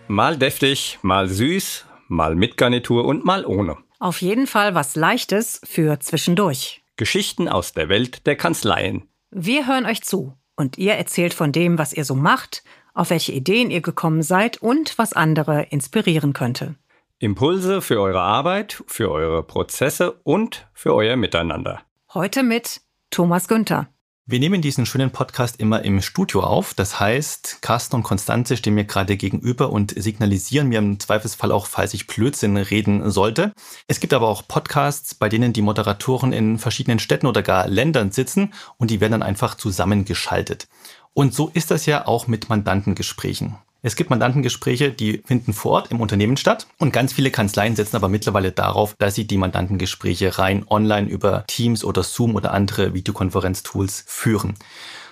[0.10, 3.78] Mal deftig, mal süß, mal mit Garnitur und mal ohne.
[4.00, 6.84] Auf jeden Fall was Leichtes für zwischendurch.
[6.96, 9.08] Geschichten aus der Welt der Kanzleien.
[9.32, 13.32] Wir hören euch zu und ihr erzählt von dem, was ihr so macht, auf welche
[13.32, 16.76] Ideen ihr gekommen seid und was andere inspirieren könnte.
[17.20, 21.82] Impulse für eure Arbeit, für eure Prozesse und für euer Miteinander.
[22.14, 23.88] Heute mit Thomas Günther.
[24.30, 26.74] Wir nehmen diesen schönen Podcast immer im Studio auf.
[26.74, 31.66] Das heißt, Carsten und Konstanze stehen mir gerade gegenüber und signalisieren mir im Zweifelsfall auch,
[31.66, 33.54] falls ich Blödsinn reden sollte.
[33.88, 38.12] Es gibt aber auch Podcasts, bei denen die Moderatoren in verschiedenen Städten oder gar Ländern
[38.12, 40.68] sitzen und die werden dann einfach zusammengeschaltet.
[41.14, 43.56] Und so ist das ja auch mit Mandantengesprächen.
[43.88, 47.96] Es gibt Mandantengespräche, die finden vor Ort im Unternehmen statt und ganz viele Kanzleien setzen
[47.96, 52.94] aber mittlerweile darauf, dass sie die Mandantengespräche rein online über Teams oder Zoom oder andere
[52.94, 54.56] Videokonferenztools führen.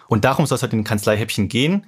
[0.10, 1.86] Und darum soll es heute in Kanzleihäppchen gehen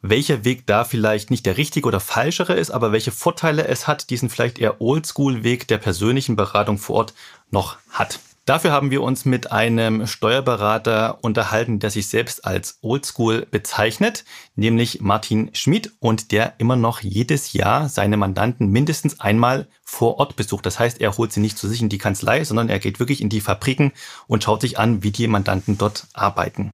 [0.00, 4.10] welcher Weg da vielleicht nicht der richtige oder falschere ist, aber welche Vorteile es hat,
[4.10, 7.14] diesen vielleicht eher Oldschool-Weg der persönlichen Beratung vor Ort
[7.50, 8.20] noch hat.
[8.48, 14.24] Dafür haben wir uns mit einem Steuerberater unterhalten, der sich selbst als Oldschool bezeichnet,
[14.56, 20.36] nämlich Martin Schmid und der immer noch jedes Jahr seine Mandanten mindestens einmal vor Ort
[20.36, 20.64] besucht.
[20.64, 23.20] Das heißt, er holt sie nicht zu sich in die Kanzlei, sondern er geht wirklich
[23.20, 23.92] in die Fabriken
[24.28, 26.70] und schaut sich an, wie die Mandanten dort arbeiten.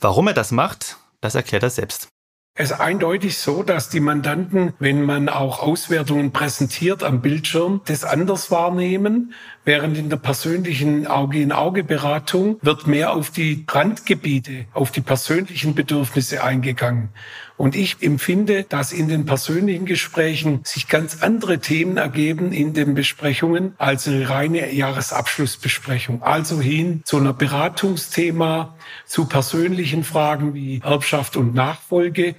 [0.00, 2.08] Warum er das macht, das erklärt er selbst.
[2.62, 8.04] Es ist eindeutig so, dass die Mandanten, wenn man auch Auswertungen präsentiert am Bildschirm, das
[8.04, 9.32] anders wahrnehmen,
[9.64, 17.08] während in der persönlichen Auge-in-Auge-Beratung wird mehr auf die Randgebiete, auf die persönlichen Bedürfnisse eingegangen.
[17.56, 22.94] Und ich empfinde, dass in den persönlichen Gesprächen sich ganz andere Themen ergeben in den
[22.94, 26.22] Besprechungen als eine reine Jahresabschlussbesprechung.
[26.22, 32.34] Also hin zu einer Beratungsthema, zu persönlichen Fragen wie Erbschaft und Nachfolge.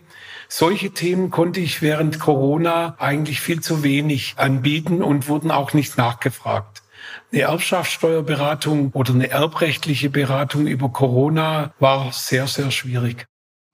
[0.54, 5.98] Solche Themen konnte ich während Corona eigentlich viel zu wenig anbieten und wurden auch nicht
[5.98, 6.84] nachgefragt.
[7.32, 13.26] Eine Erbschaftssteuerberatung oder eine erbrechtliche Beratung über Corona war sehr, sehr schwierig.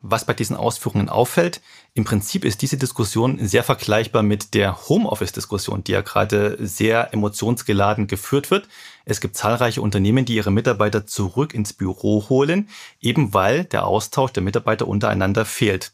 [0.01, 1.61] Was bei diesen Ausführungen auffällt,
[1.95, 8.05] im Prinzip ist diese Diskussion sehr vergleichbar mit der Homeoffice-Diskussion, die ja gerade sehr emotionsgeladen
[8.05, 8.67] geführt wird.
[9.03, 12.69] Es gibt zahlreiche Unternehmen, die ihre Mitarbeiter zurück ins Büro holen,
[13.01, 15.91] eben weil der Austausch der Mitarbeiter untereinander fehlt.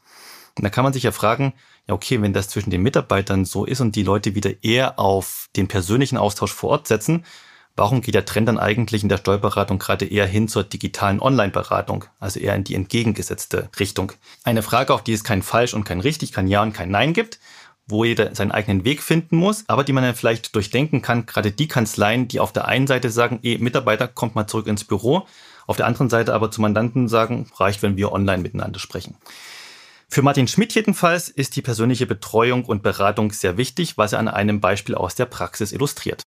[0.58, 1.54] Und da kann man sich ja fragen,
[1.88, 5.50] ja okay, wenn das zwischen den Mitarbeitern so ist und die Leute wieder eher auf
[5.56, 7.24] den persönlichen Austausch vor Ort setzen,
[7.76, 12.06] Warum geht der Trend dann eigentlich in der Steuerberatung gerade eher hin zur digitalen Online-Beratung,
[12.20, 14.12] also eher in die entgegengesetzte Richtung?
[14.44, 17.14] Eine Frage, auf die es kein falsch und kein richtig, kein Ja und kein Nein
[17.14, 17.40] gibt,
[17.88, 21.52] wo jeder seinen eigenen Weg finden muss, aber die man dann vielleicht durchdenken kann, gerade
[21.52, 25.26] die Kanzleien, die auf der einen Seite sagen, eh, Mitarbeiter, kommt mal zurück ins Büro,
[25.66, 29.18] auf der anderen Seite aber zu Mandanten sagen, reicht, wenn wir online miteinander sprechen.
[30.08, 34.28] Für Martin Schmidt jedenfalls ist die persönliche Betreuung und Beratung sehr wichtig, was er an
[34.28, 36.24] einem Beispiel aus der Praxis illustriert.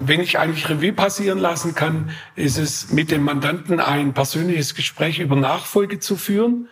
[0.00, 5.18] Wenn ich eigentlich Revue passieren lassen kann, ist es mit dem Mandanten ein persönliches Gespräch
[5.18, 6.68] über Nachfolge zu führen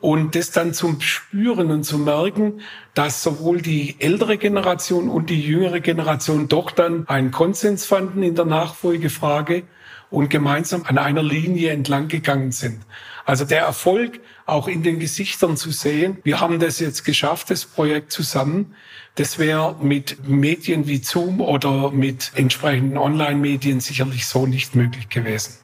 [0.00, 2.62] und das dann zum Spüren und zu merken,
[2.94, 8.34] dass sowohl die ältere Generation und die jüngere Generation doch dann einen Konsens fanden in
[8.34, 9.64] der Nachfolgefrage
[10.08, 12.80] und gemeinsam an einer Linie entlang gegangen sind.
[13.26, 17.64] Also der Erfolg auch in den Gesichtern zu sehen, wir haben das jetzt geschafft, das
[17.64, 18.74] Projekt zusammen.
[19.14, 25.58] Das wäre mit Medien wie Zoom oder mit entsprechenden Online-Medien sicherlich so nicht möglich gewesen.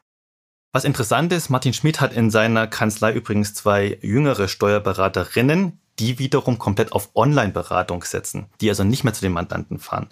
[0.72, 6.58] Was interessant ist, Martin Schmidt hat in seiner Kanzlei übrigens zwei jüngere Steuerberaterinnen, die wiederum
[6.58, 10.08] komplett auf Online-Beratung setzen, die also nicht mehr zu den Mandanten fahren.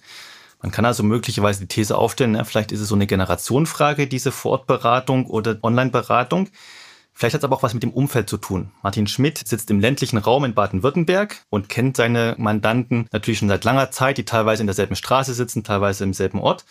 [0.63, 4.33] Man kann also möglicherweise die These aufstellen, ja, vielleicht ist es so eine Generationenfrage, diese
[4.33, 6.49] Vorortberatung oder Online-Beratung.
[7.15, 8.73] Vielleicht hat es aber auch was mit dem Umfeld zu tun.
[8.83, 13.65] Martin Schmidt sitzt im ländlichen Raum in Baden-Württemberg und kennt seine Mandanten natürlich schon seit
[13.65, 16.65] langer Zeit, die teilweise in derselben Straße sitzen, teilweise im selben Ort.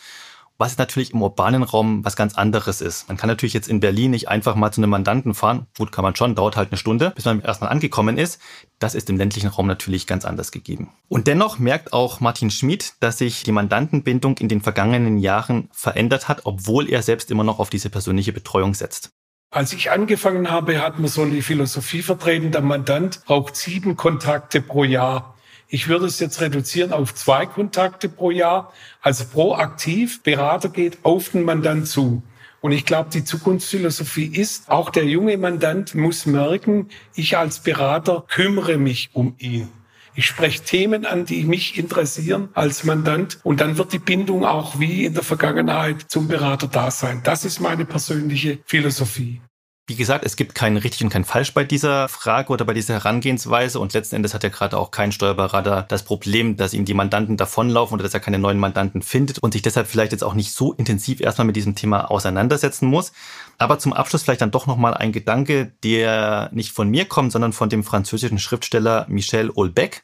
[0.58, 3.08] Was natürlich im urbanen Raum was ganz anderes ist.
[3.08, 5.66] Man kann natürlich jetzt in Berlin nicht einfach mal zu einem Mandanten fahren.
[5.78, 8.40] Gut, kann man schon, dauert halt eine Stunde, bis man erstmal angekommen ist.
[8.78, 10.92] Das ist im ländlichen Raum natürlich ganz anders gegeben.
[11.08, 16.28] Und dennoch merkt auch Martin Schmid, dass sich die Mandantenbindung in den vergangenen Jahren verändert
[16.28, 19.12] hat, obwohl er selbst immer noch auf diese persönliche Betreuung setzt.
[19.54, 24.62] Als ich angefangen habe, hat man so eine Philosophie vertreten, der Mandant braucht sieben Kontakte
[24.62, 25.36] pro Jahr.
[25.68, 28.74] Ich würde es jetzt reduzieren auf zwei Kontakte pro Jahr.
[29.00, 32.24] Also proaktiv, Berater geht auf den Mandant zu.
[32.62, 38.26] Und ich glaube, die Zukunftsphilosophie ist, auch der junge Mandant muss merken, ich als Berater
[38.30, 39.70] kümmere mich um ihn.
[40.16, 43.40] Ich spreche Themen an, die mich interessieren als Mandant.
[43.44, 47.22] Und dann wird die Bindung auch wie in der Vergangenheit zum Berater da sein.
[47.24, 49.42] Das ist meine persönliche Philosophie.
[49.86, 52.94] Wie gesagt, es gibt kein richtig und kein falsch bei dieser Frage oder bei dieser
[52.94, 56.94] Herangehensweise und letzten Endes hat ja gerade auch kein Steuerberater das Problem, dass ihm die
[56.94, 60.36] Mandanten davonlaufen oder dass er keine neuen Mandanten findet und sich deshalb vielleicht jetzt auch
[60.36, 63.12] nicht so intensiv erstmal mit diesem Thema auseinandersetzen muss.
[63.58, 67.52] Aber zum Abschluss vielleicht dann doch nochmal ein Gedanke, der nicht von mir kommt, sondern
[67.52, 70.02] von dem französischen Schriftsteller Michel Houellebecq,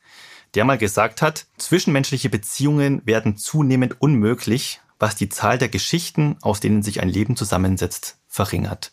[0.56, 6.60] der mal gesagt hat, zwischenmenschliche Beziehungen werden zunehmend unmöglich, was die Zahl der Geschichten, aus
[6.60, 8.92] denen sich ein Leben zusammensetzt, verringert.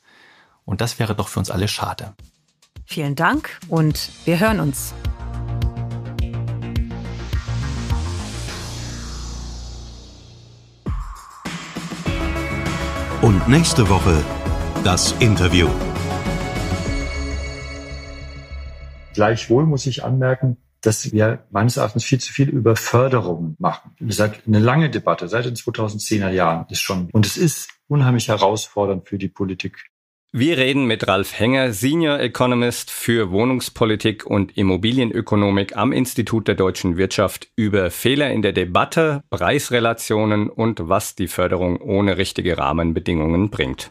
[0.67, 2.15] Und das wäre doch für uns alle schade.
[2.85, 4.93] Vielen Dank und wir hören uns.
[13.23, 14.23] Und nächste Woche
[14.85, 15.69] das Interview.
[19.15, 23.93] Gleichwohl muss ich anmerken, dass wir meines Erachtens viel zu viel über Förderung machen.
[23.99, 28.29] Wie gesagt, eine lange Debatte seit den 2010er Jahren ist schon, und es ist unheimlich
[28.29, 29.91] herausfordernd für die Politik,
[30.39, 36.99] wir reden mit Ralf Henger, Senior Economist für Wohnungspolitik und Immobilienökonomik am Institut der deutschen
[36.99, 43.91] Wirtschaft über Fehler in der Debatte, Preisrelationen und was die Förderung ohne richtige Rahmenbedingungen bringt.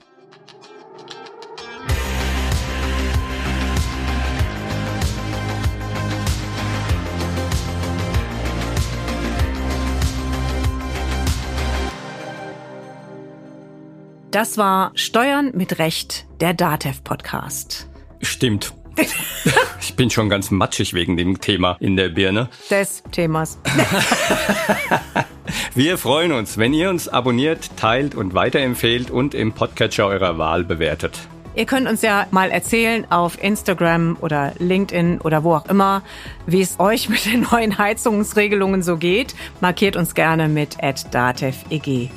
[14.36, 17.88] Das war Steuern mit Recht, der DATEV-Podcast.
[18.22, 18.74] Stimmt.
[19.80, 22.50] Ich bin schon ganz matschig wegen dem Thema in der Birne.
[22.70, 23.58] Des Themas.
[25.74, 30.66] Wir freuen uns, wenn ihr uns abonniert, teilt und weiterempfehlt und im Podcatcher eurer Wahl
[30.66, 31.18] bewertet.
[31.56, 36.02] Ihr könnt uns ja mal erzählen auf Instagram oder LinkedIn oder wo auch immer,
[36.46, 39.34] wie es euch mit den neuen Heizungsregelungen so geht.
[39.62, 40.76] Markiert uns gerne mit
[41.12, 42.12] @dateveg.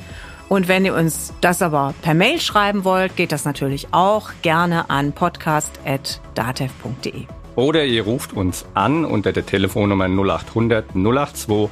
[0.49, 4.89] Und wenn ihr uns das aber per Mail schreiben wollt, geht das natürlich auch gerne
[4.89, 7.25] an podcast.datev.de.
[7.55, 11.69] Oder ihr ruft uns an unter der Telefonnummer 0800 082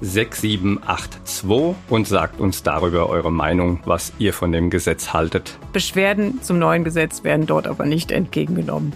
[0.00, 5.58] 6782 und sagt uns darüber eure Meinung, was ihr von dem Gesetz haltet.
[5.72, 8.92] Beschwerden zum neuen Gesetz werden dort aber nicht entgegengenommen.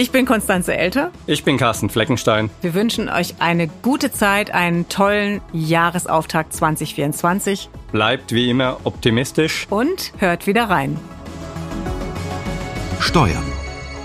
[0.00, 1.10] Ich bin Konstanze Elter.
[1.26, 2.48] Ich bin Carsten Fleckenstein.
[2.62, 7.68] Wir wünschen euch eine gute Zeit, einen tollen Jahresauftakt 2024.
[7.92, 10.98] Bleibt wie immer optimistisch und hört wieder rein.
[12.98, 13.44] Steuern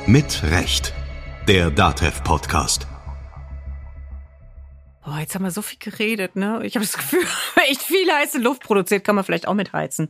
[0.06, 0.94] mit Recht.
[1.48, 2.24] Der Datev
[5.16, 6.60] Oh, jetzt haben wir so viel geredet, ne?
[6.64, 7.22] Ich habe das Gefühl,
[7.70, 10.10] echt viel heiße Luft produziert, kann man vielleicht auch mit heizen.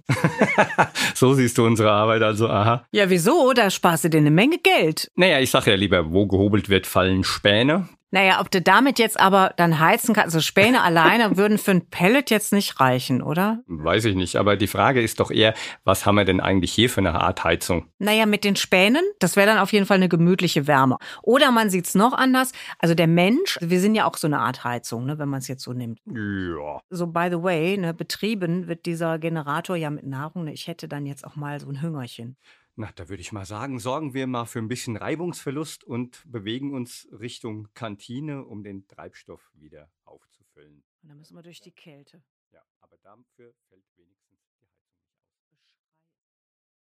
[1.13, 2.85] so siehst du unsere Arbeit also, aha.
[2.91, 3.53] Ja, wieso?
[3.53, 5.11] Da sparst du dir eine Menge Geld.
[5.15, 7.87] Naja, ich sag ja lieber, wo gehobelt wird, fallen Späne.
[8.11, 11.89] Naja, ob du damit jetzt aber dann heizen kannst, also Späne alleine würden für ein
[11.89, 13.63] Pellet jetzt nicht reichen, oder?
[13.67, 15.53] Weiß ich nicht, aber die Frage ist doch eher,
[15.83, 17.87] was haben wir denn eigentlich hier für eine Art Heizung?
[17.99, 20.97] Naja, mit den Spänen, das wäre dann auf jeden Fall eine gemütliche Wärme.
[21.23, 24.39] Oder man sieht es noch anders, also der Mensch, wir sind ja auch so eine
[24.39, 25.99] Art Heizung, ne, wenn man es jetzt so nimmt.
[26.05, 26.79] Ja.
[26.89, 30.45] So, by the way, ne, betrieben wird dieser Generator ja mit Nahrung.
[30.45, 32.37] Ne, ich hätte dann jetzt auch mal so ein Hüngerchen.
[32.77, 36.73] Na, da würde ich mal sagen, sorgen wir mal für ein bisschen Reibungsverlust und bewegen
[36.73, 40.83] uns Richtung Kantine, um den Treibstoff wieder aufzufüllen.
[41.01, 42.21] Und dann müssen wir durch die Kälte.
[42.51, 44.24] Ja, aber dafür fällt wenigstens.